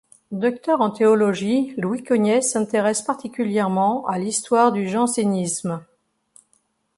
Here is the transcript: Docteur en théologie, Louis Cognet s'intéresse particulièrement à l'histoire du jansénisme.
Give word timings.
Docteur 0.31 0.81
en 0.81 0.89
théologie, 0.89 1.75
Louis 1.77 2.01
Cognet 2.03 2.41
s'intéresse 2.41 3.03
particulièrement 3.03 4.03
à 4.07 4.17
l'histoire 4.17 4.71
du 4.71 4.89
jansénisme. 4.89 5.85